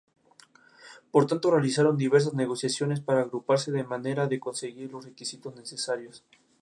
Por 1.11 1.27
tanto, 1.27 1.51
realizaron 1.51 1.95
diversas 1.95 2.33
negociaciones 2.33 3.01
para 3.01 3.21
agruparse 3.21 3.71
de 3.71 3.83
manera 3.83 4.25
de 4.27 4.39
conseguir 4.39 4.91
los 4.91 5.05
requisitos 5.05 5.55
necesarios. 5.55 6.23